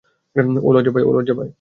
[0.65, 0.91] ও লজ্জা
[1.37, 1.49] পায়।